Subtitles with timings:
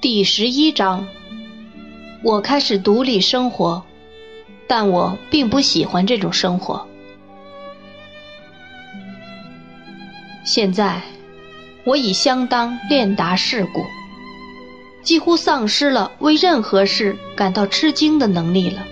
[0.00, 1.06] 第十一章，
[2.22, 3.84] 我开始独立生活，
[4.66, 6.88] 但我并不喜欢这种生活。
[10.42, 11.02] 现在，
[11.84, 13.84] 我已相当练达世故，
[15.02, 18.86] 几乎丧失了为任何事感到吃惊的能力了。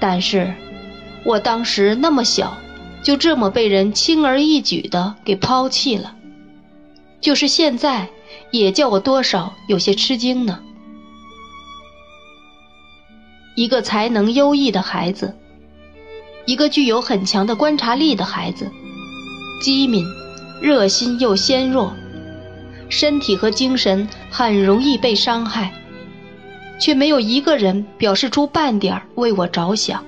[0.00, 0.54] 但是，
[1.26, 2.56] 我当时那么小，
[3.02, 6.16] 就这么被人轻而易举的给抛弃了。
[7.20, 8.08] 就是现在，
[8.50, 10.60] 也叫我多少有些吃惊呢。
[13.56, 15.36] 一个才能优异的孩子，
[16.46, 18.70] 一个具有很强的观察力的孩子，
[19.60, 20.06] 机敏、
[20.62, 21.92] 热心又纤弱，
[22.88, 25.72] 身体和精神很容易被伤害，
[26.80, 30.04] 却没有一个人表示出半点为我着想。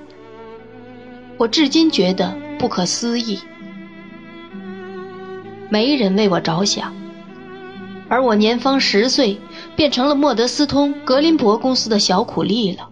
[1.37, 3.39] 我至今觉得不可思议，
[5.69, 7.00] 没人为我着想。
[8.11, 9.39] 而我年方十岁，
[9.77, 12.89] 便成了莫德斯通格林伯公司的小苦力了。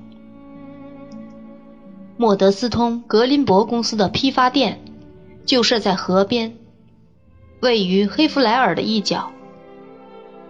[2.15, 4.79] 莫德斯通格林伯公司的批发店
[5.45, 6.55] 就设在河边，
[7.59, 9.29] 位于黑弗莱尔的一角。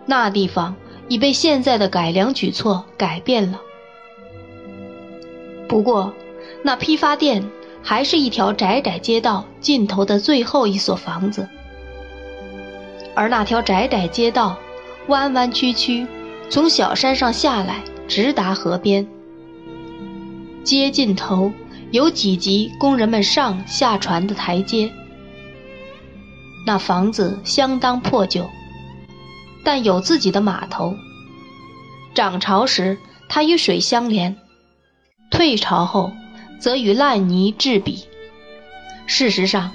[0.06, 0.76] 那地方
[1.08, 3.60] 已被现在的改良举措改变了。
[5.68, 6.14] 不过，
[6.62, 7.44] 那批发店
[7.82, 11.50] 还是一条窄窄街道尽头的最后一所房子。
[13.16, 14.58] 而那条窄窄街道，
[15.08, 16.08] 弯弯曲曲，
[16.50, 19.08] 从小山上下来，直达河边。
[20.64, 21.52] 街尽头
[21.92, 24.92] 有几级供人们上下船的台阶。
[26.66, 28.48] 那房子相当破旧，
[29.64, 30.96] 但有自己的码头。
[32.14, 34.36] 涨潮时，它与水相连；
[35.32, 36.12] 退潮后，
[36.60, 38.04] 则与烂泥制比。
[39.08, 39.72] 事实上，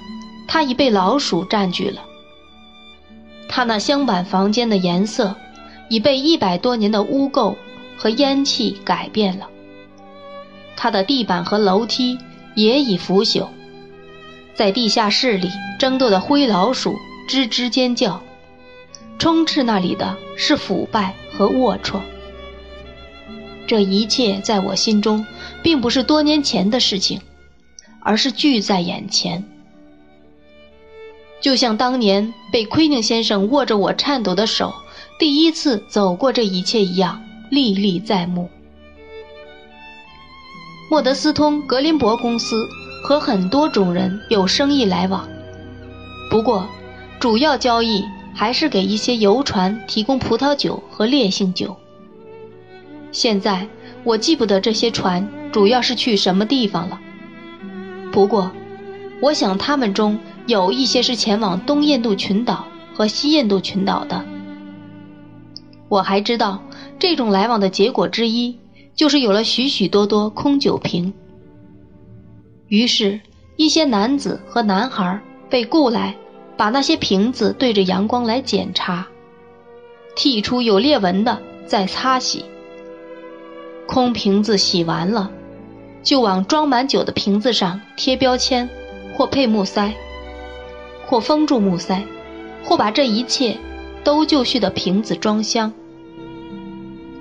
[0.47, 2.03] 它已被老鼠占据了。
[3.57, 5.37] 他那镶板房间的颜色
[5.89, 7.55] 已被一百多年的污垢
[7.97, 9.49] 和烟气改变了，
[10.75, 12.19] 他的地板和楼梯
[12.57, 13.47] 也已腐朽，
[14.57, 15.49] 在地下室里
[15.79, 16.97] 争斗的灰老鼠
[17.31, 18.21] 吱吱尖叫，
[19.21, 22.01] 充斥那里的是腐败和龌龊。
[23.69, 25.25] 这一切在我心中
[25.63, 27.21] 并不是多年前的事情，
[28.01, 29.45] 而是聚在眼前。
[31.45, 34.73] 就像当年被奎宁先生握着我颤抖的手，
[35.19, 38.49] 第一次走过这一切一样，历历在目。
[40.91, 42.67] 莫德斯通格林伯公司
[43.05, 45.29] 和很多种人有生意来往，
[46.31, 46.67] 不过
[47.21, 48.03] 主要交易
[48.35, 51.77] 还是给一些游船提供葡萄酒和烈性酒。
[53.13, 53.69] 现在
[54.03, 56.99] 我记不得这些船主要是去什么地方了，
[58.11, 58.51] 不过
[59.21, 60.19] 我想他们中。
[60.47, 64.25] 有一些是前往东印度群岛和西印度群岛的。
[65.89, 66.63] 我还知道，
[66.99, 68.59] 这种来往的结果之一，
[68.95, 71.13] 就是有了许许多多空酒瓶。
[72.69, 73.21] 于是，
[73.57, 76.15] 一些男子和男孩被雇来，
[76.57, 79.07] 把那些瓶子对着阳光来检查，
[80.17, 82.45] 剔出有裂纹的，再擦洗。
[83.87, 85.31] 空瓶子洗完了，
[86.03, 88.69] 就往装满酒的瓶子上贴标签，
[89.15, 89.95] 或配木塞。
[91.07, 92.05] 或封住木塞，
[92.65, 93.57] 或把这一切
[94.03, 95.73] 都就绪的瓶子装箱。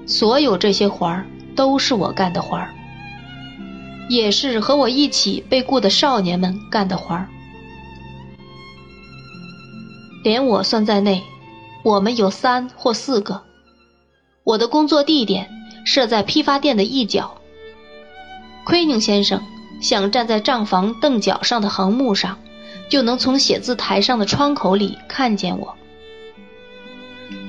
[0.06, 2.74] 所有这些活儿都是我干的活儿，
[4.10, 7.28] 也是和我一起被雇的少年们干的活儿。
[10.24, 11.22] 连我算在内，
[11.84, 13.42] 我们有三或四个。
[14.44, 15.50] 我的工作地点
[15.86, 17.36] 设在批发店的一角。
[18.66, 19.42] 奎宁先生
[19.82, 22.38] 想站在账房凳角上的横木上。
[22.94, 25.76] 就能从写字台上的窗口里看见我。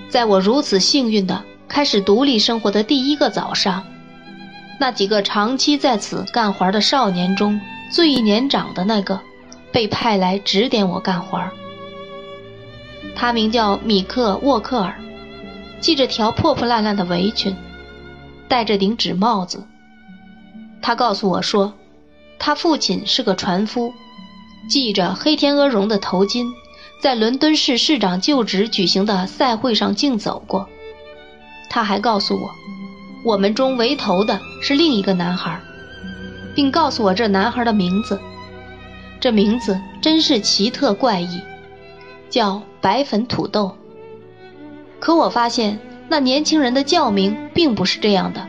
[0.09, 3.85] 在我如此幸运的开始独立生活的第一个早上，
[4.81, 7.61] 那几个长期在此干活的少年中
[7.93, 9.21] 最年长的那个，
[9.71, 11.39] 被派来指点我干活。
[13.15, 14.99] 他名叫米克·沃克尔，
[15.79, 17.55] 系着条破破烂烂的围裙，
[18.49, 19.63] 戴着顶纸帽子。
[20.81, 21.75] 他告诉我说，
[22.39, 23.93] 他父亲是个船夫。
[24.69, 26.53] 系着黑天鹅绒的头巾，
[27.01, 30.69] 在伦敦市市长就职举行的赛会上竞走过。
[31.71, 32.51] 他还告诉我，
[33.25, 35.61] 我们中围头的是另一个男孩，
[36.55, 38.21] 并告诉我这男孩的名字。
[39.21, 41.41] 这名字真是奇特怪异，
[42.29, 43.77] 叫白粉土豆。
[45.01, 45.79] 可我发现
[46.09, 48.47] 那年轻人的教名并不是这样的，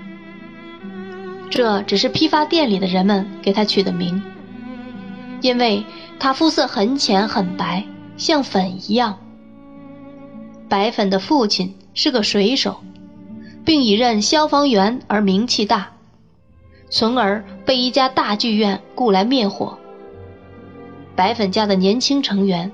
[1.49, 4.21] 这只是批发店里的人们给他取的名，
[5.45, 5.85] 因为。
[6.17, 7.83] 他肤色很浅很白，
[8.15, 9.19] 像粉一样。
[10.69, 12.77] 白粉的父亲是个水手，
[13.65, 15.91] 并已任消防员而名气大，
[16.89, 19.77] 从而被一家大剧院雇来灭火。
[21.17, 22.71] 白粉家的年轻成员，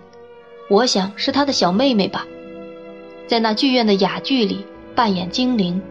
[0.69, 2.27] 我想是他的小妹妹吧，
[3.25, 4.63] 在那剧院的哑剧里
[4.93, 5.81] 扮演精灵。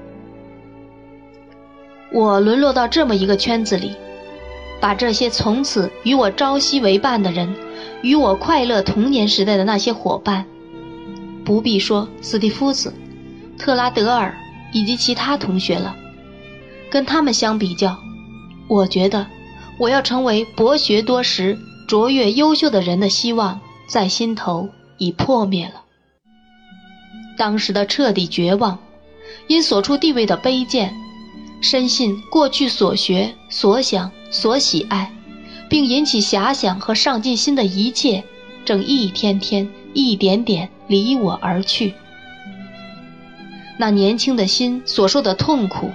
[2.12, 3.96] 我沦落到这么一个圈子里，
[4.80, 7.54] 把这些从此与我朝夕为伴的人，
[8.02, 10.46] 与我快乐童年时代的那些伙伴，
[11.44, 12.92] 不必说斯蒂夫斯、
[13.58, 14.34] 特拉德尔
[14.72, 15.94] 以及其他同学了，
[16.90, 17.98] 跟他们相比较，
[18.68, 19.26] 我觉得
[19.78, 25.82] 我要成为博学多识、卓越优秀的人的希望，在心头已破灭了。
[27.36, 28.78] 当时的彻底绝望，
[29.46, 30.94] 因所处地位的卑贱。
[31.60, 35.12] 深信过去所学、所想、所喜爱，
[35.68, 38.24] 并引起遐想和上进心的一切，
[38.64, 41.94] 正一天天、一点点离我而去。
[43.78, 45.90] 那年轻的心所受的痛苦，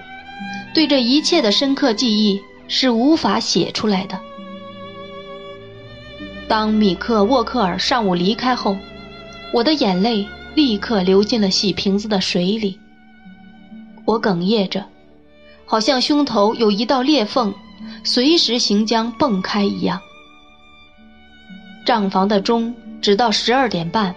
[0.74, 4.20] 对这一切的深刻记忆是无法写出来的。
[6.48, 8.78] 当米克沃克尔上午离开后，
[9.52, 12.80] 我的眼泪立刻流进了洗瓶子的水里。
[14.06, 14.86] 我哽咽着。
[15.66, 17.54] 好像胸头有一道裂缝，
[18.04, 20.00] 随时行将蹦开一样。
[21.86, 24.16] 账房的钟直到十二点半，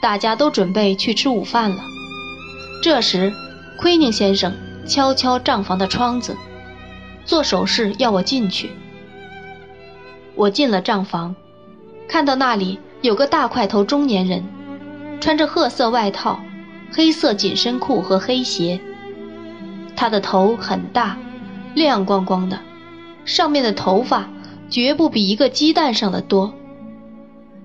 [0.00, 1.82] 大家都准备去吃午饭了。
[2.82, 3.32] 这时，
[3.78, 4.54] 奎宁先生
[4.86, 6.36] 敲敲账房的窗子，
[7.24, 8.70] 做手势要我进去。
[10.34, 11.34] 我进了账房，
[12.08, 14.44] 看到那里有个大块头中年人，
[15.20, 16.40] 穿着褐色外套、
[16.92, 18.80] 黑色紧身裤和黑鞋。
[19.96, 21.16] 他的头很大，
[21.74, 22.60] 亮光光的，
[23.24, 24.28] 上面的头发
[24.68, 26.52] 绝不比一个鸡蛋上的多。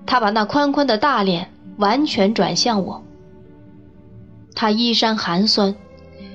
[0.06, 3.04] 他把那宽宽的大脸完全转向我。
[4.54, 5.74] 他衣衫寒酸，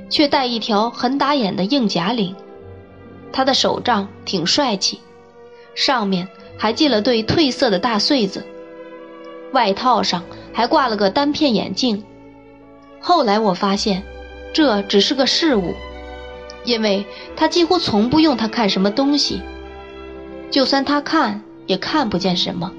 [0.09, 2.35] 却戴一条很打眼的硬甲领。
[3.33, 4.99] 他的手杖挺帅气，
[5.75, 6.27] 上面
[6.57, 8.45] 还系了对褪色的大穗子。
[9.51, 10.23] 外套上
[10.53, 12.03] 还挂了个单片眼镜。
[12.99, 14.03] 后来我发现，
[14.53, 15.75] 这只是个饰物。
[16.67, 19.41] 因为他几乎从不用它看什么东西，
[20.51, 22.73] 就算他看也看不见什么。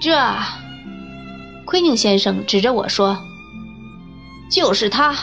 [0.00, 0.18] 这，
[1.66, 3.18] 奎宁先生指着我说
[4.50, 5.14] ：“就是他。”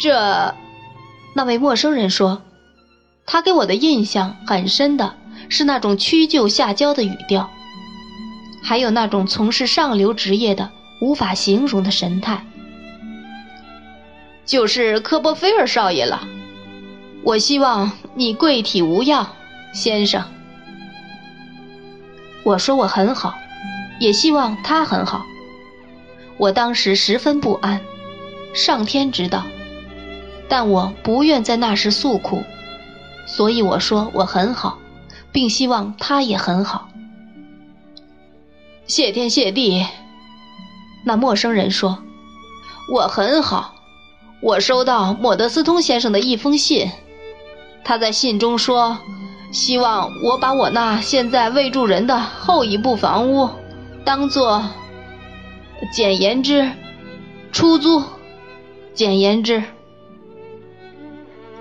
[0.00, 0.54] 这，
[1.34, 2.40] 那位陌生人说
[3.26, 5.14] ：“他给我的印象很深的
[5.50, 7.50] 是那种屈就下娇的语调，
[8.62, 10.70] 还有那种从事上流职业的
[11.02, 12.46] 无法形容的神态。”
[14.48, 16.26] 就是科波菲尔少爷了，
[17.22, 19.28] 我希望你贵体无恙，
[19.74, 20.24] 先生。
[22.44, 23.34] 我说我很好，
[24.00, 25.22] 也希望他很好。
[26.38, 27.82] 我当时十分不安，
[28.54, 29.44] 上天知道，
[30.48, 32.42] 但我不愿在那时诉苦，
[33.26, 34.78] 所以我说我很好，
[35.30, 36.88] 并希望他也很好。
[38.86, 39.84] 谢天谢地，
[41.04, 42.02] 那陌生人说，
[42.90, 43.74] 我很好。
[44.40, 46.88] 我收到莫德斯通先生的一封信，
[47.84, 48.98] 他在信中说，
[49.50, 53.50] 希望我把我那现在未住人的后一部房屋，
[54.04, 54.64] 当做，
[55.92, 56.70] 简言之，
[57.50, 58.02] 出租。
[58.94, 59.62] 简言之，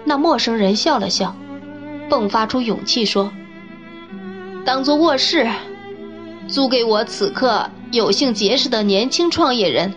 [0.03, 1.36] 那陌生人笑了笑，
[2.10, 3.31] 迸发出勇气说
[4.65, 5.48] ：“当做卧室，
[6.48, 9.93] 租给我此刻有幸结识的年轻创业人。”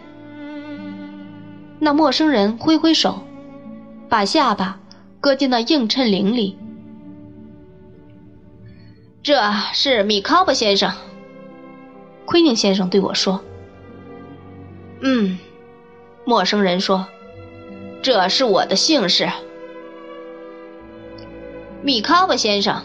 [1.83, 3.21] 那陌生人挥挥手，
[4.09, 4.79] 把下巴
[5.19, 6.59] 搁进那映衬铃里。
[9.23, 9.41] 这
[9.73, 10.93] 是米考布先生，
[12.27, 13.43] 奎宁先生对我说。
[15.01, 15.39] 嗯，
[16.27, 17.07] 陌生人说，
[18.03, 19.27] 这是我的姓氏。
[21.83, 22.83] 米考布先生，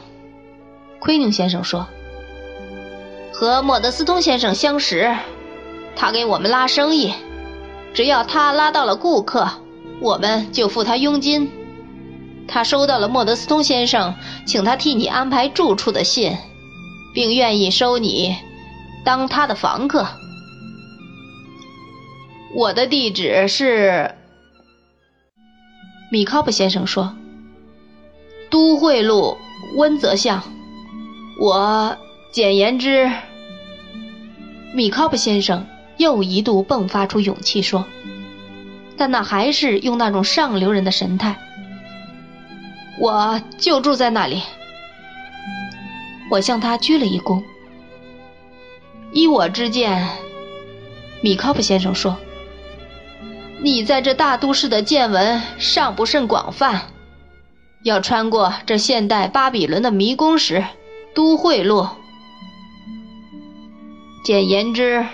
[1.00, 1.86] 奎宁先生说，
[3.34, 5.14] 和莫德斯通先生相识，
[5.98, 7.14] 他给我们拉生意。
[7.96, 9.50] 只要他拉到了顾客，
[10.02, 11.50] 我们就付他佣金。
[12.46, 14.14] 他收到了莫德斯通先生
[14.46, 16.36] 请他替你安排住处的信，
[17.14, 18.36] 并愿意收你
[19.06, 20.06] 当他的房客。
[22.54, 24.14] 我的地址是，
[26.12, 27.16] 米考普先生说，
[28.50, 29.38] 都会路
[29.78, 30.44] 温泽巷。
[31.40, 31.98] 我
[32.34, 33.10] 简言之，
[34.76, 35.66] 米考普先生。
[35.98, 37.86] 又一度迸发出勇气说
[38.98, 41.36] ：“但那还是用那种上流人的神态。”
[43.00, 44.42] 我就住在那里。
[46.32, 47.44] 我向他鞠了一躬。
[49.12, 50.08] 依我之见，
[51.22, 52.18] 米考普先生说
[53.62, 56.82] ：“你在这大都市的见闻尚不甚广泛，
[57.84, 60.66] 要穿过这现代巴比伦的迷宫时，
[61.14, 61.88] 都会路。
[64.26, 65.06] 简言之，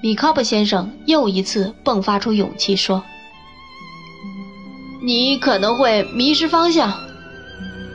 [0.00, 3.02] 米考布先生又一次迸发出勇气说
[5.02, 6.92] ：‘你可能会迷失方向。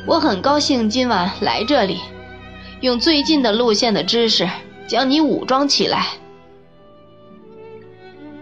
[0.05, 1.99] 我很高兴今晚来这里，
[2.81, 4.49] 用最近的路线的知识
[4.85, 6.07] 将你武装起来。’”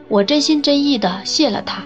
[0.09, 1.83] 我真心真意地谢了他，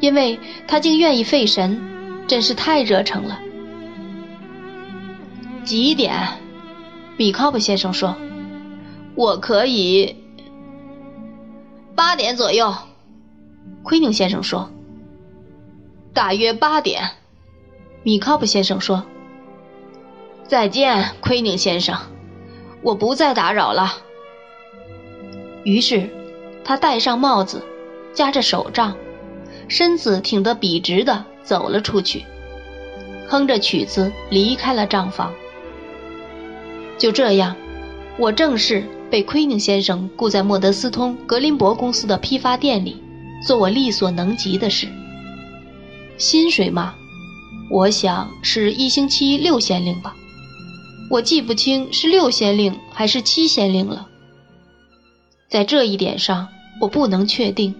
[0.00, 1.80] 因为他竟愿意费神，
[2.28, 3.40] 真是太热诚了。
[5.64, 6.28] 几点？
[7.16, 8.14] 米考布先生说
[9.16, 10.14] ：“我可以。”
[11.96, 12.74] 八点左右，
[13.82, 14.70] 奎宁先生说
[16.12, 17.02] ：“大约八点。”
[18.04, 19.02] 米考普先生说
[20.46, 21.96] ：“再见，奎宁先生，
[22.82, 23.94] 我不再打扰了。”
[25.64, 26.08] 于是。
[26.68, 27.62] 他戴上帽子，
[28.12, 28.96] 夹着手杖，
[29.68, 32.24] 身子挺得笔直的走了出去，
[33.28, 35.32] 哼着曲子离开了账房。
[36.98, 37.54] 就这样，
[38.18, 42.96] 我正式被奎宁先生雇在莫德斯通格林伯公司的批发店里，
[43.46, 44.88] 做我力所能及的事。
[46.18, 46.94] 薪水嘛，
[47.70, 50.14] 我想是一星期六先令吧，
[51.10, 54.08] 我记不清是六先令还是七先令了。
[55.48, 56.48] 在这一点上。
[56.78, 57.74] 我不能确定，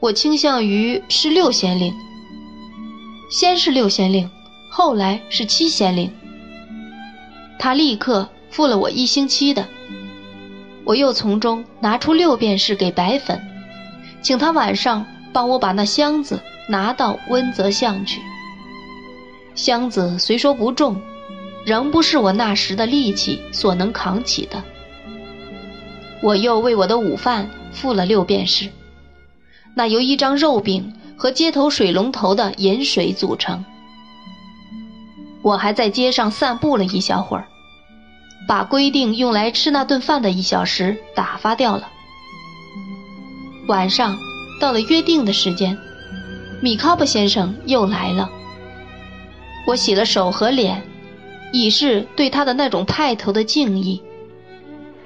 [0.00, 1.94] 我倾向于是六先令。
[3.30, 4.28] 先是六先令，
[4.68, 6.10] 后来是七先令。
[7.56, 9.68] 他立刻付了我一星期的，
[10.90, 13.40] 我又从中拿出六便士给白粉，
[14.22, 18.20] 请他晚上帮我把那箱子拿到温泽巷去。
[19.54, 21.00] 箱子虽说不重，
[21.64, 24.60] 仍不是我那时的力气所能扛起的。
[26.24, 27.48] 我又为我的午饭。
[27.72, 28.68] 付了六便士，
[29.76, 33.64] 那由一张肉饼和街头水龙头的饮水组成。
[35.40, 37.46] 我还在街上散步了一小会儿，
[38.46, 41.88] 把规定用来吃那顿饭的一小时打发掉了。
[43.68, 44.16] 晚上
[44.60, 45.78] 到了约定的时间，
[46.60, 48.30] 米考布先生又来了。
[49.66, 50.82] 我洗了手和脸，
[51.52, 54.02] 以示对他的那种派头的敬意，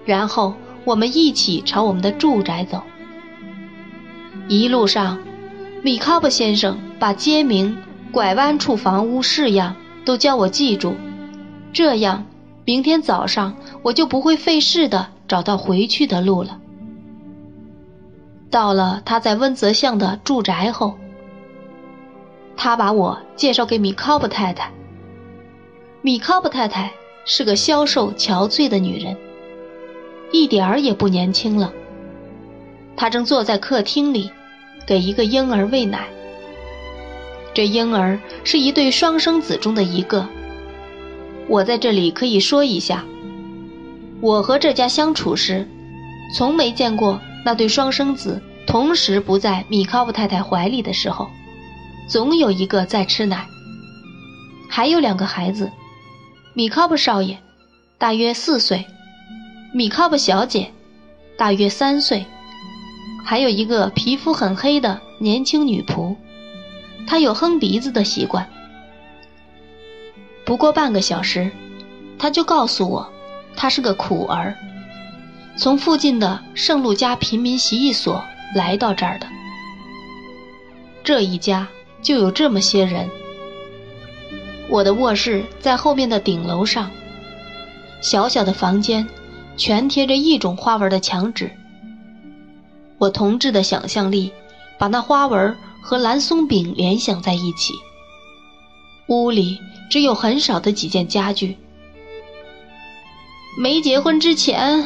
[0.04, 0.54] 然后。
[0.86, 2.82] 我们一起朝我们的住宅走。
[4.48, 5.18] 一路上，
[5.82, 7.74] 米考布先生把街名、
[8.12, 10.94] 拐弯处房屋式样都教我记住，
[11.72, 12.26] 这样
[12.64, 16.58] 明天早上我就不会费事的找到回去的路了。
[18.50, 20.96] 到了他在温泽巷的住宅后，
[22.56, 24.70] 他把我介绍给米考布太太。
[26.02, 26.92] 米考布太太
[27.24, 29.16] 是个消瘦憔悴的女人。
[30.32, 31.72] 一点儿也不年轻了。
[32.96, 34.30] 她正坐在客厅里，
[34.86, 36.06] 给一个婴儿喂奶。
[37.52, 40.26] 这婴儿是一对双生子中的一个。
[41.48, 43.04] 我在这里可以说一下，
[44.20, 45.68] 我和这家相处时，
[46.34, 51.28] 从没见过那对双生子同时不在米考布太太怀里的时候，
[52.08, 53.46] 总有一个在吃奶。
[54.70, 55.70] 还有两个孩子，
[56.54, 57.36] 米考布少爷，
[57.98, 58.86] 大约四岁。
[59.74, 60.70] 米考布小姐，
[61.36, 62.24] 大约三岁，
[63.24, 66.16] 还有一个皮肤很黑的年轻女仆，
[67.06, 68.48] 她有哼鼻子的习惯。
[70.44, 71.50] 不过半个小时，
[72.18, 73.12] 他就告诉我，
[73.56, 74.56] 他是个苦儿，
[75.56, 78.22] 从附近的圣路加贫民洗衣所
[78.54, 79.26] 来到这儿的。
[81.02, 81.66] 这一家
[82.02, 83.08] 就有这么些人。
[84.68, 86.90] 我的卧室在后面的顶楼上，
[88.00, 89.06] 小小的房间。
[89.56, 91.48] 全贴着一种花纹的墙纸。
[92.98, 94.32] 我同志的想象力
[94.80, 97.72] 把那花纹和蓝松饼联想在一起。
[99.06, 99.60] 屋里
[99.94, 101.56] 只有很少的几件家具。
[103.56, 104.84] 没结婚之前，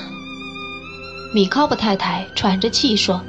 [1.32, 3.22] 米考布太太喘着气说：“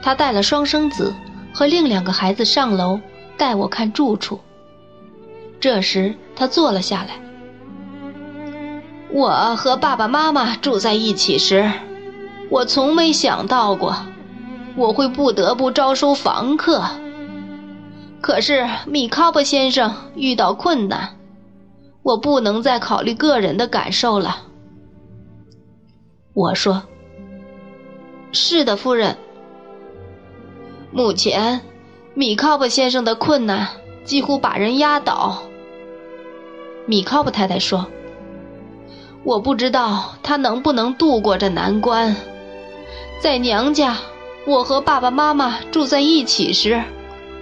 [0.00, 1.12] 她带了双生子
[1.52, 3.00] 和另两个孩子上楼
[3.36, 4.38] 带我看住处。”
[5.58, 7.20] 这时，她坐了下来。
[9.10, 11.72] 我和爸爸妈妈住在一起时，
[12.50, 13.96] 我从没想到过
[14.76, 16.88] 我会不得不招收房客。
[18.20, 21.16] 可是米考布先生遇到困难，
[22.02, 24.42] 我不能再考虑个人的感受了。
[26.34, 26.82] 我说
[28.32, 29.16] ：“是的，夫人。
[30.90, 31.60] 目前，
[32.14, 33.68] 米考布先生的困难
[34.04, 35.42] 几乎把人压倒。”
[36.86, 37.86] 米考布太太说。
[39.24, 42.16] 我不知道他能不能度过这难关。
[43.20, 43.96] 在娘家，
[44.46, 46.82] 我和爸爸妈妈住在一起时，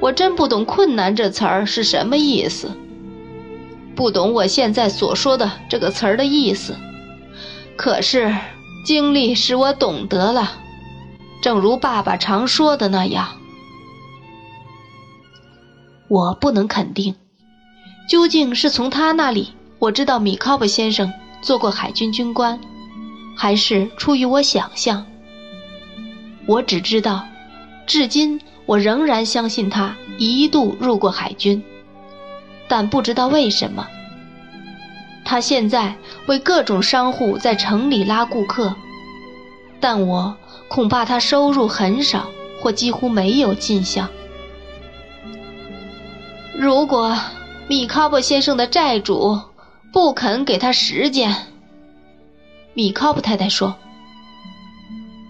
[0.01, 2.71] 我真不懂“困难”这词儿是什么意思，
[3.95, 6.77] 不懂我现在所说的这个词儿的意思。
[7.77, 8.35] 可是
[8.85, 10.53] 经历使我懂得了，
[11.43, 13.29] 正如爸爸常说的那样。
[16.09, 17.15] 我不能肯定，
[18.09, 21.13] 究竟是从他那里我知道米考布先生
[21.43, 22.61] 做过海军军官，
[23.37, 25.05] 还是出于我想象。
[26.47, 27.27] 我只知道，
[27.87, 31.63] 至今我仍然相信他一度入过海军，
[32.69, 33.87] 但不知道为什么，
[35.25, 35.95] 他现在
[36.27, 38.75] 为各种商户在城里拉顾客，
[39.81, 40.37] 但我
[40.69, 42.29] 恐怕他收入很少
[42.61, 44.09] 或几乎没有进项。
[46.59, 47.17] 如果
[47.69, 49.41] 米考布先生的债主
[49.93, 51.35] 不肯给他时间，
[52.75, 53.77] 米考布太太说：“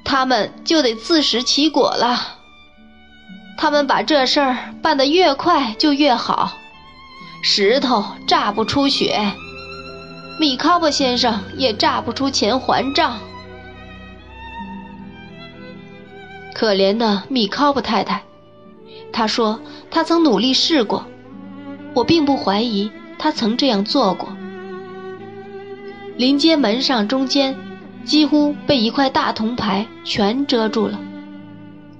[0.04, 2.35] 他们就得自食其果了。
[3.56, 6.52] 他们把这事儿办得越快就越好，
[7.42, 9.32] 石头炸不出血，
[10.38, 13.18] 米考布先生也炸不出钱还账。
[16.54, 18.22] 可怜的米考布太太，
[19.12, 19.60] 她说
[19.90, 21.04] 她曾努力试过。”
[21.96, 24.36] 我并不怀疑他曾这样做过。
[26.18, 27.56] 临街门上中间，
[28.04, 31.00] 几乎被一块大铜牌全遮住了。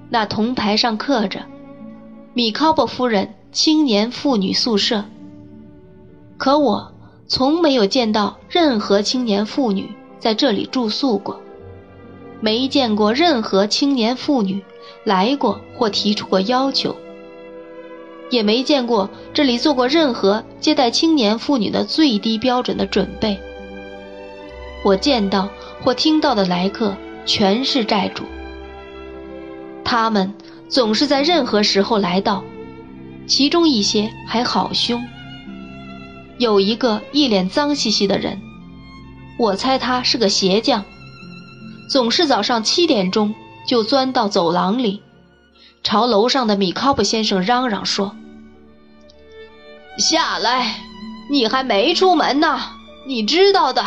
[0.09, 1.41] 那铜牌上刻着
[2.33, 5.03] “米考伯夫人青年妇女宿舍”。
[6.37, 6.93] 可我
[7.27, 11.41] 从没有见到任何青年妇女在这里住宿过，
[12.39, 14.63] 没见过任何青年妇女
[15.03, 16.95] 来过或提出过要求。
[18.29, 23.39] 也没见过这里做过任何接待青年妇女的最低标准的准备。
[24.83, 25.49] 我见到
[25.81, 26.93] 或听到的来客
[27.25, 28.23] 全是债主，
[29.89, 30.33] 他们
[30.67, 32.43] 总是在任何时候来到，
[33.25, 35.01] 其中一些还好凶。
[36.37, 38.41] 有一个一脸脏兮兮的人，
[39.39, 40.83] 我猜他是个鞋匠，
[41.89, 43.33] 总是早上七点钟
[43.65, 45.01] 就钻到走廊里。
[45.83, 48.13] 朝楼上的米考布先生嚷嚷说
[49.97, 50.75] ：“下来，
[51.31, 52.59] 你还没出门呢，
[53.07, 53.85] 你知道的，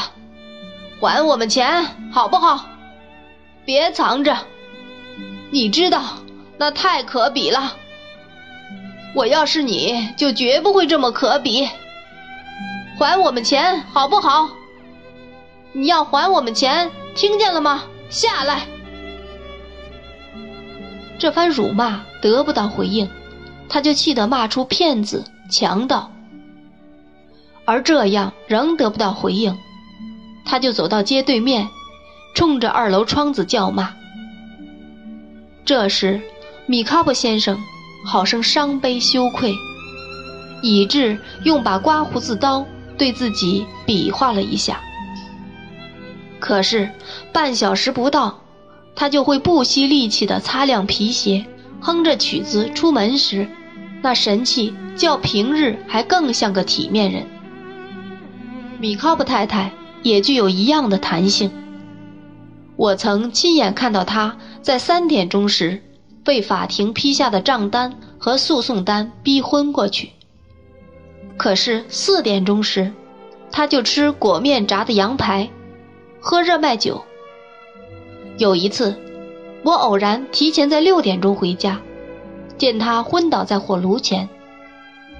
[0.98, 2.64] 还我们钱好不好？
[3.66, 4.34] 别藏着，
[5.50, 6.02] 你知道
[6.58, 7.76] 那太可比了。
[9.14, 11.68] 我要是你就绝不会这么可比。
[12.98, 14.48] 还我们钱好不好？
[15.72, 17.84] 你要还我们钱，听见了吗？
[18.08, 18.66] 下来。”
[21.18, 23.08] 这番辱骂得不到回应，
[23.68, 26.10] 他就气得骂出骗子、强盗。
[27.64, 29.58] 而这样仍得不到回应，
[30.44, 31.68] 他就走到街对面，
[32.34, 33.94] 冲着二楼窗子叫骂。
[35.70, 36.20] 这时，
[36.66, 37.56] 米卡布先生
[38.04, 39.54] 好生伤悲羞愧，
[40.62, 42.66] 以致用把刮胡子刀
[42.98, 44.80] 对自己比划了一下。
[46.40, 46.90] 可是
[47.32, 48.40] 半小时不到。
[48.96, 51.46] 他就会不惜力气地擦亮皮鞋，
[51.80, 53.46] 哼着曲子出门时，
[54.02, 57.28] 那神气较平日还更像个体面人。
[58.80, 59.70] 米考布太太
[60.02, 61.52] 也具有一样的弹性。
[62.74, 65.82] 我曾亲眼看到他在三点钟时
[66.22, 70.10] 被法庭批下的账单和诉讼单逼昏过去，
[71.36, 72.92] 可是四点钟时，
[73.50, 75.48] 他就吃裹面炸的羊排，
[76.20, 77.02] 喝热麦酒。
[78.36, 78.94] 有一次，
[79.64, 81.80] 我偶然提前在六点钟回家，
[82.58, 84.28] 见他昏倒在火炉前，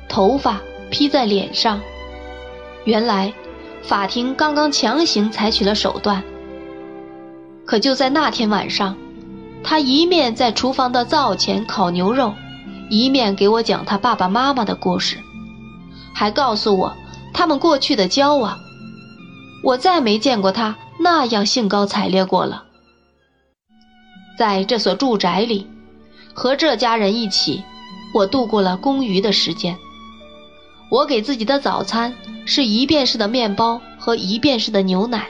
[0.09, 1.81] 头发披在脸上。
[2.85, 3.33] 原来，
[3.83, 6.23] 法庭刚刚强行采取了手段。
[7.65, 8.97] 可就在那天晚上，
[9.63, 12.35] 他一面在厨房的灶前烤牛肉，
[12.89, 15.19] 一面给我讲他爸爸妈妈的故事，
[16.15, 16.97] 还告诉我
[17.33, 18.59] 他们过去的交往。
[19.63, 22.65] 我再没见过他那样兴高采烈过了。
[24.39, 25.67] 在这所住宅里，
[26.33, 27.63] 和这家人一起，
[28.15, 29.77] 我度过了空余的时间。
[30.91, 32.15] 我给自己的早餐
[32.47, 35.29] 是一便士的面包和一便士的牛奶。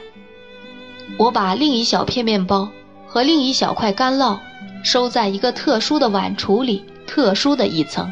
[1.19, 2.69] 我把另一小片面包
[3.11, 4.39] 和另一小块干酪
[4.85, 8.09] 收在一个特殊的碗橱里，特殊的一层，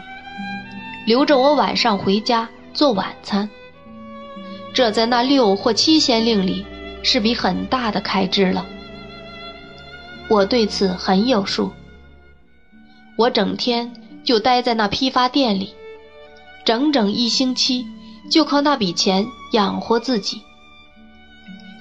[1.05, 3.49] 留着我晚上回家做晚餐。
[4.73, 6.65] 这在那六或七先令里
[7.01, 8.65] 是笔很大的开支了。
[10.27, 11.71] 我对此很有数。
[13.15, 13.93] 我整天
[14.25, 15.73] 就待在那批发店里，
[16.65, 17.85] 整整一星期
[18.29, 20.41] 就靠那笔钱养活自己。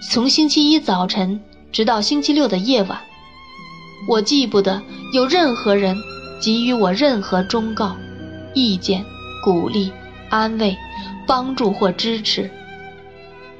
[0.08, 1.40] 从星期一早晨
[1.72, 3.00] 直到星期六的夜晚，
[4.06, 4.80] 我记不得
[5.12, 5.96] 有任何人
[6.40, 7.96] 给予我任何忠告、
[8.54, 9.04] 意见、
[9.42, 9.90] 鼓励、
[10.28, 10.76] 安慰、
[11.26, 12.50] 帮助或支持。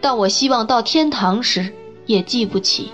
[0.00, 1.72] 但我希望到天堂时，
[2.06, 2.90] 也记不起。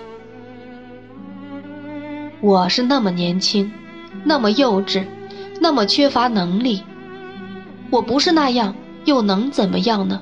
[2.41, 3.71] 我是那么年轻，
[4.23, 5.03] 那么幼稚，
[5.59, 6.81] 那么缺乏能力。
[7.91, 10.21] 我不是那样，又能怎么样呢？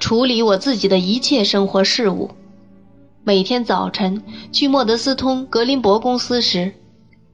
[0.00, 2.30] 处理我自己的一切生活事务。
[3.24, 6.72] 每天早晨去莫德斯通格林伯公司时，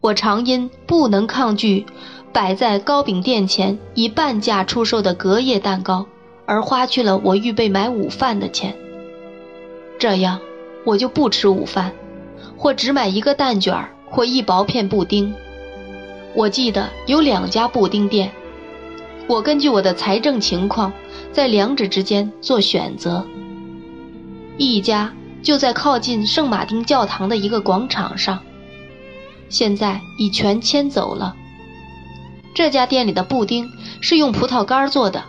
[0.03, 1.87] 我常因不能抗拒
[2.31, 6.05] 摆在糕饼店前以半价出售的隔夜蛋糕，
[6.45, 8.77] 而花去了我预备买午饭的钱。
[9.99, 10.39] 这样，
[10.85, 11.91] 我就不吃午饭，
[12.55, 13.75] 或只买一个蛋卷
[14.11, 15.33] 或一薄片布丁。
[16.35, 18.31] 我记得有两家布丁店，
[19.27, 20.93] 我根据我的财政情况，
[21.33, 23.27] 在两者之间做选择。
[24.59, 25.11] 一家
[25.43, 28.43] 就在靠近圣马丁教堂的一个广场上，
[29.49, 31.35] 现在已全迁走了。
[32.55, 33.71] 这家店里的布丁
[34.01, 35.25] 是用葡萄干做的，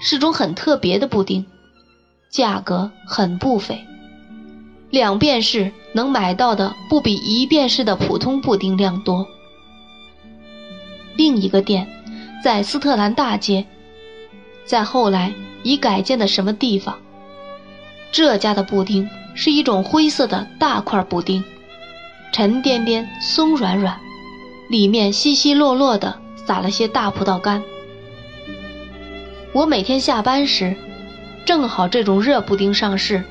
[0.00, 1.44] 是种很特别的布丁，
[2.30, 3.84] 价格很不菲，
[4.90, 9.26] 两便士能买到的不比一便士的普通布丁量多。
[11.16, 11.86] 另一个店，
[12.42, 13.66] 在斯特兰大街，
[14.64, 16.96] 在后来已改建的什么地方？
[18.12, 21.42] 这家的布丁是一种灰色的大块布丁，
[22.32, 23.96] 沉甸甸、松软软，
[24.68, 27.62] 里面稀稀落落的撒了些大葡萄干。
[29.52, 30.74] 我每天下班时，
[31.44, 33.22] 正好这种热布丁上市，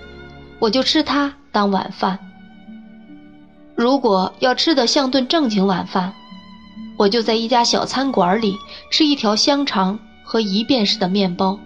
[0.59, 2.19] 我就吃它当晚饭。
[3.75, 6.13] 如果要吃得像顿正经晚饭，
[6.97, 8.55] 我就在一家小餐馆里
[8.91, 11.59] 吃一条香肠和一便士的面包，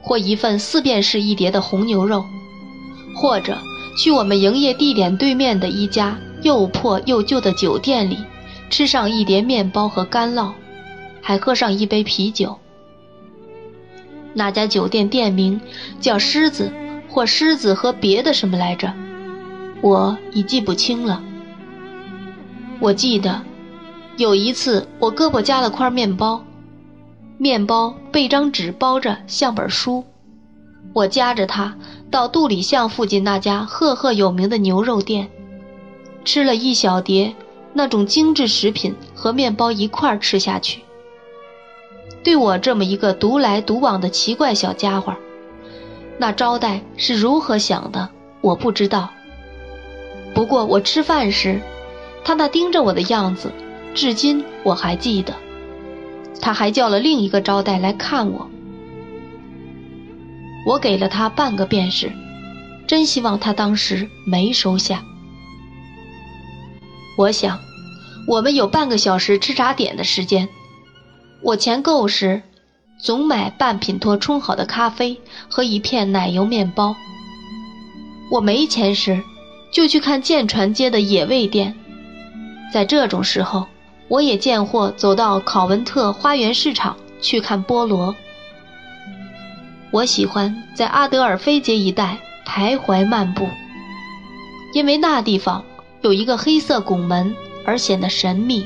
[0.00, 2.24] 或一份四便士一碟的红牛肉，
[3.20, 3.58] 或者
[3.98, 8.16] 去我们营业地点对面的一家又破又旧的酒店里，
[8.70, 10.52] 吃上一碟面包和干酪，
[11.20, 12.58] 还喝上一杯啤酒。
[14.32, 15.60] 那家酒店店名
[16.00, 16.72] 叫狮子，
[17.10, 18.90] 或狮子和别的什么来着，
[19.82, 21.22] 我已记不清了。
[22.80, 23.42] 我记得。
[24.16, 26.42] 有一次，我胳膊夹了块面包，
[27.38, 30.04] 面包被张纸包着，像本书。
[30.92, 31.76] 我夹着它
[32.10, 35.30] 到杜里巷附近那家赫赫有名的牛肉店，
[36.24, 37.34] 吃了一小碟
[37.72, 40.82] 那种精致食品和面包一块儿吃下去。
[42.24, 45.14] 对我这么一个独来独往的奇怪小家伙，
[46.18, 48.08] 那招待是如何想的，
[48.40, 49.08] 我不知道。
[50.34, 51.60] 不过我吃饭时，
[52.24, 53.52] 他那盯着我的样子。
[53.94, 55.32] 至今我还记得，
[56.40, 58.49] 他还叫了另一个招待来看我。
[60.66, 62.12] 我给了他半个便士，
[62.86, 65.02] 真希望他当时没收下。
[67.16, 67.58] 我想，
[68.26, 70.48] 我们有半个小时吃茶点的时间。
[71.42, 72.42] 我钱够时，
[72.98, 76.94] 总买半品托冲好的咖啡和一片奶油面包。
[78.30, 79.22] 我没钱时，
[79.72, 81.74] 就去看舰船街的野味店。
[82.72, 83.66] 在这种时候。
[84.08, 88.12] 我也见货，走到考文特花园市场去看菠萝。
[89.92, 93.48] 我喜欢在阿德尔菲街一带徘徊漫步，
[94.72, 95.64] 因为那地方
[96.02, 98.64] 有一个黑色拱门，而显得神秘。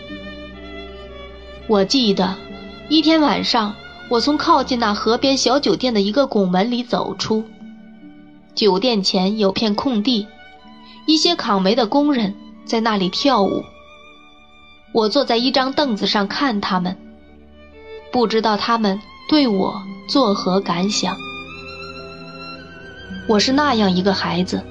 [1.66, 2.34] 我记得
[2.90, 3.74] 一天晚上，
[4.10, 7.42] 我从靠近那河边小酒店的一个拱门里走出，
[8.54, 10.26] 酒店前有片空地，
[11.06, 12.34] 一些扛煤的工人
[12.66, 13.64] 在那里跳舞。
[14.92, 16.94] 我坐在一张凳子上看他们，
[18.12, 21.16] 不知道他们对我作何感想。
[23.26, 24.62] 我是那样一个孩子，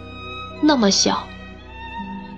[0.61, 1.23] 那么小。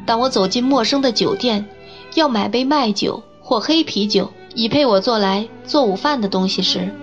[0.05, 1.65] 当我走进陌生的酒店，
[2.13, 6.93] 要买杯麦酒或黑啤酒，以配我做来做午饭的东西时，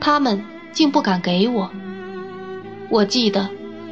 [0.00, 1.70] 他们竟不敢给我。
[2.90, 3.48] 我记得，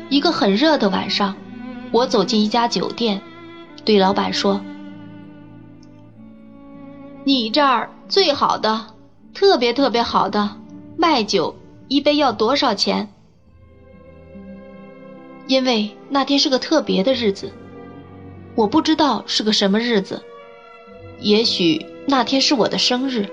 [0.08, 1.36] 一个很热的晚上，
[1.92, 3.22] 我走进一家酒店，
[3.84, 4.60] 对老板说。
[7.22, 8.86] 你这儿最好的，
[9.34, 10.50] 特别特别好的
[10.96, 11.54] 卖酒
[11.88, 13.08] 一杯要多少钱？
[15.46, 17.52] 因为那天是个特别的日子，
[18.54, 20.22] 我不知道是个什么日子，
[21.20, 23.26] 也许那天是我的生日。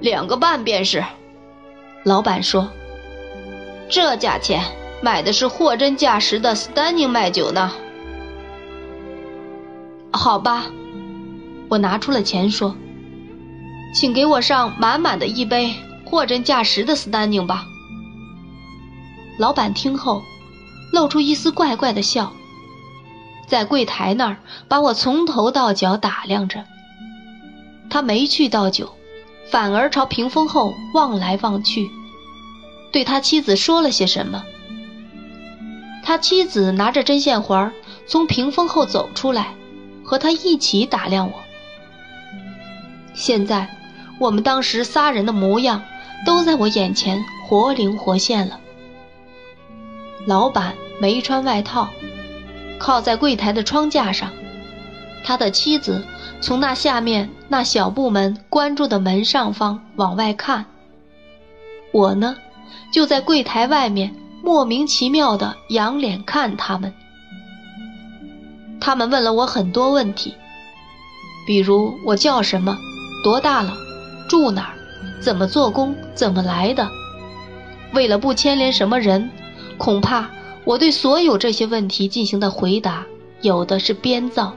[0.00, 1.04] 两个半便是，
[2.04, 2.68] 老板说。
[3.88, 4.62] 这价钱
[5.02, 7.72] 买的是货真价实的斯丹宁麦酒呢。
[10.12, 10.66] 好吧。
[11.68, 12.74] 我拿出了钱说
[13.92, 15.74] ：“请给我上满满的一杯
[16.04, 17.66] 货真价实的斯丹宁吧。”
[19.38, 20.22] 老板听后，
[20.92, 22.32] 露出一丝怪怪的笑，
[23.46, 24.36] 在柜台那儿
[24.68, 26.64] 把我从头到脚打量着。
[27.88, 28.94] 他没去倒酒，
[29.50, 31.90] 反而朝屏风后望来望去，
[32.92, 34.44] 对他妻子说了些什么。
[36.04, 37.72] 他妻子拿着针线环
[38.06, 39.54] 从屏风后走出来，
[40.04, 41.34] 和他一起打量我。
[43.14, 43.68] 现在，
[44.20, 45.82] 我们当时仨人的模样
[46.26, 48.60] 都在我眼前活灵活现了。
[50.26, 51.88] 老板没穿外套，
[52.78, 54.30] 靠在柜台的窗架上，
[55.24, 56.04] 他的妻子。
[56.42, 60.64] 从那下面那小部门关住的门上方往外看，
[61.92, 62.36] 我呢，
[62.90, 66.94] 就在柜台外面莫名其妙的仰脸看他们。
[68.80, 70.34] 他们问了我很多问题，
[71.46, 72.78] 比如我叫什么，
[73.22, 73.74] 多大了，
[74.30, 74.74] 住哪儿，
[75.20, 76.88] 怎么做工，怎么来的。
[77.92, 79.28] 为了不牵连什么人，
[79.76, 80.30] 恐怕
[80.64, 83.04] 我对所有这些问题进行的回答，
[83.40, 84.54] 有的是编造。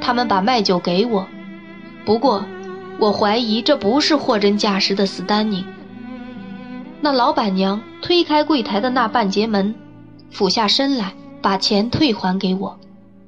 [0.00, 1.26] 他们把卖酒给我，
[2.06, 2.42] 不过
[2.98, 5.62] 我怀疑这不是货真价实的斯丹宁。
[7.02, 9.74] 那老板娘推开柜台的那半截门，
[10.30, 12.78] 俯下身来把钱退还给我，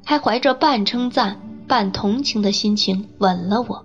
[0.06, 3.85] 还怀着半称赞半同情的心情吻了我。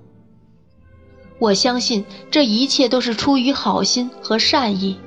[1.41, 4.97] 我相信这一切都是出于好心和善意。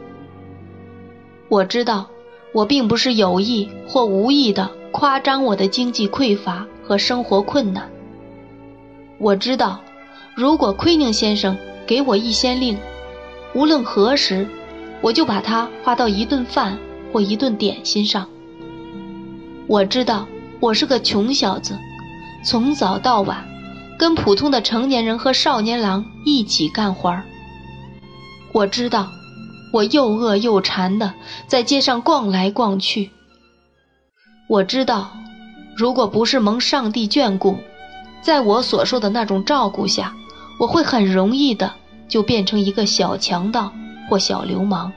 [1.48, 2.08] 我知道
[2.52, 6.66] 我并不是有意或无意的夸张我的经济匮乏。
[6.86, 7.90] 和生活困难，
[9.18, 9.80] 我知道，
[10.34, 12.76] 如果奎宁先生给我一先令，
[13.54, 14.46] 无论何时，
[15.00, 16.78] 我就把它花到一顿饭
[17.10, 18.28] 或一顿点心上。
[19.66, 20.28] 我知道，
[20.60, 21.74] 我是个穷小子，
[22.44, 23.42] 从早到晚，
[24.04, 27.24] 跟普通的成年人和少年郎一起干活儿。
[28.52, 29.10] 我知道，
[29.72, 31.14] 我又饿又馋的
[31.46, 33.08] 在街上逛来逛去。
[34.46, 35.10] 我知道。
[35.74, 37.56] 如果不是蒙上帝眷顾，
[38.20, 40.14] 在我所受的那种照顾下，
[40.60, 41.72] 我会很容易的
[42.06, 43.72] 就变成一个小强盗
[44.10, 44.92] 或小流氓。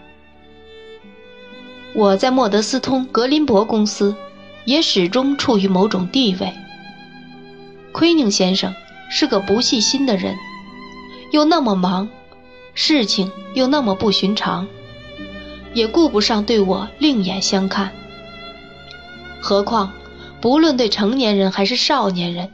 [1.96, 4.14] 我在莫德斯通格林伯公司
[4.66, 6.54] 也始终处于某种地位。
[7.94, 8.76] 奎宁先生
[9.10, 10.36] 是个不细心的人，
[11.32, 12.10] 又那么忙，
[12.74, 14.68] 事情又那么不寻常，
[15.74, 17.92] 也顾不上对我另眼相看。
[19.42, 19.92] 何况。
[20.40, 22.52] 不论对成年人还是少年人，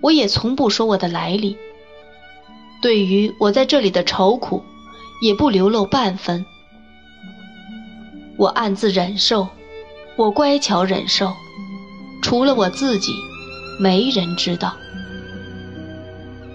[0.00, 1.58] 我也从不说我的来历。
[2.80, 4.64] 对于我在这里的愁苦，
[5.20, 6.46] 也不流露半分。
[8.38, 9.46] 我暗自忍受，
[10.16, 11.34] 我乖巧忍受，
[12.22, 13.12] 除了我自己，
[13.78, 14.74] 没人知道。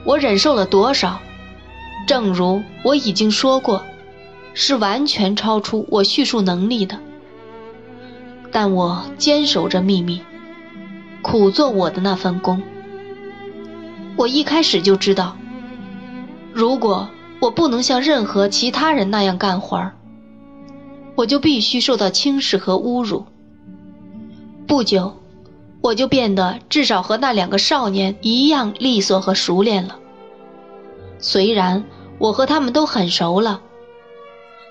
[0.08, 1.20] 我忍受了多少，
[2.08, 3.84] 正如我已经说过，
[4.54, 6.98] 是完全超出我叙述能力的。
[8.50, 10.22] 但我坚守着秘密。
[11.22, 12.64] 苦做我的那份工，
[14.16, 15.36] 我一开始就知道，
[16.54, 17.10] 如果
[17.42, 19.98] 我不能像任何其他人那样干活儿，
[21.16, 23.26] 我就必须受到轻视和侮辱。
[24.66, 25.18] 不久，
[25.82, 29.98] 我就变得至少和那两个少年一样利索和熟练了。
[31.20, 31.84] 虽然
[32.18, 33.62] 我和他们都很熟了，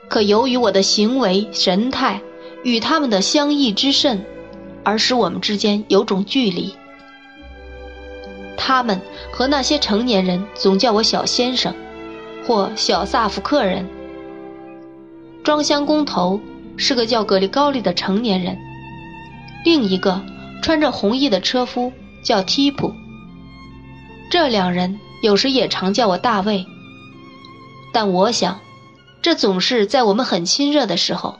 [0.08, 2.20] 可由于我的行为神态
[2.64, 4.24] 与他们的相异之甚。
[4.88, 6.72] 而使我们之间有种距离。
[8.56, 9.00] 他们
[9.32, 11.74] 和那些成年人总叫我小先生，
[12.46, 13.84] 或小萨福克人。
[15.42, 16.40] 装箱工头
[16.76, 18.56] 是个叫格里高利的成年人，
[19.64, 20.22] 另一个
[20.62, 21.92] 穿着红衣的车夫
[22.22, 22.92] 叫提普。
[24.30, 26.66] 这两人有时也常叫我大卫，
[27.92, 28.60] 但我想，
[29.22, 31.38] 这总是在我们很亲热的时候，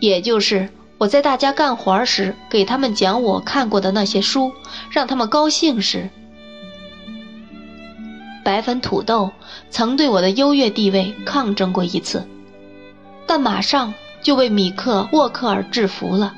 [0.00, 0.68] 也就是。
[0.98, 4.52] 我在大家干活时给他们讲我看过的那些书，
[4.88, 6.08] 让他们高兴时，
[8.44, 9.32] 白粉土豆
[9.68, 12.24] 曾对我的优越地位抗争过一次，
[13.26, 16.36] 但马上就被米克沃克尔制服了。